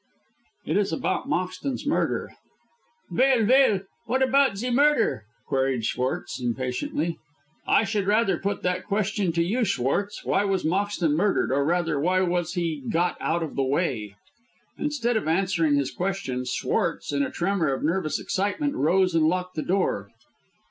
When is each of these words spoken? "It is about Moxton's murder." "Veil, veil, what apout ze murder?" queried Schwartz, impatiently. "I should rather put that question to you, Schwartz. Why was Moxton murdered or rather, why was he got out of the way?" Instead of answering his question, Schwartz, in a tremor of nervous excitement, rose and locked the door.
"It 0.65 0.77
is 0.77 0.91
about 0.91 1.29
Moxton's 1.29 1.85
murder." 1.85 2.33
"Veil, 3.11 3.45
veil, 3.45 3.81
what 4.07 4.23
apout 4.23 4.57
ze 4.57 4.71
murder?" 4.71 5.25
queried 5.47 5.85
Schwartz, 5.85 6.41
impatiently. 6.41 7.19
"I 7.67 7.83
should 7.83 8.07
rather 8.07 8.39
put 8.39 8.63
that 8.63 8.87
question 8.87 9.31
to 9.33 9.43
you, 9.43 9.63
Schwartz. 9.63 10.25
Why 10.25 10.43
was 10.43 10.63
Moxton 10.65 11.11
murdered 11.15 11.51
or 11.51 11.63
rather, 11.63 11.99
why 11.99 12.21
was 12.21 12.53
he 12.53 12.81
got 12.91 13.15
out 13.21 13.43
of 13.43 13.55
the 13.55 13.61
way?" 13.61 14.15
Instead 14.75 15.17
of 15.17 15.27
answering 15.27 15.75
his 15.75 15.91
question, 15.91 16.45
Schwartz, 16.45 17.13
in 17.13 17.21
a 17.21 17.29
tremor 17.29 17.71
of 17.71 17.83
nervous 17.83 18.19
excitement, 18.19 18.73
rose 18.73 19.13
and 19.13 19.27
locked 19.27 19.53
the 19.53 19.61
door. 19.61 20.09